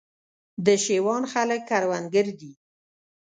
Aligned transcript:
د 0.65 0.67
شېوان 0.83 1.23
خلک 1.31 1.61
کروندګر 1.69 2.27
دي 2.39 2.51